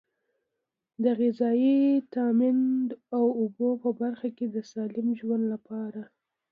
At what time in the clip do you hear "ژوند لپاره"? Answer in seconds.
5.19-6.01